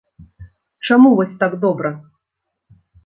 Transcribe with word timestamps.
Чаму 0.87 1.11
вось 1.19 1.35
так 1.43 1.51
добра? 1.67 1.89